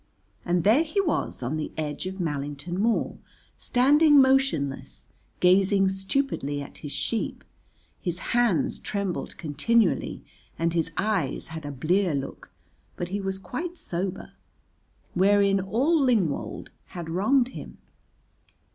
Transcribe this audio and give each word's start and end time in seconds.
And 0.43 0.63
there 0.63 0.81
he 0.81 0.99
was 0.99 1.43
on 1.43 1.57
the 1.57 1.71
edge 1.77 2.07
of 2.07 2.19
Mallington 2.19 2.79
Moor 2.79 3.19
standing 3.59 4.19
motionless, 4.19 5.09
gazing 5.39 5.89
stupidly 5.89 6.59
at 6.59 6.79
his 6.79 6.91
sheep; 6.91 7.43
his 8.01 8.17
hands 8.33 8.79
trembled 8.79 9.37
continually 9.37 10.25
and 10.57 10.73
his 10.73 10.89
eyes 10.97 11.49
had 11.49 11.67
a 11.67 11.71
blear 11.71 12.15
look, 12.15 12.49
but 12.95 13.09
he 13.09 13.21
was 13.21 13.37
quite 13.37 13.77
sober, 13.77 14.31
wherein 15.13 15.59
all 15.59 16.01
Lingwold 16.01 16.71
had 16.87 17.07
wronged 17.07 17.49
him. 17.49 17.77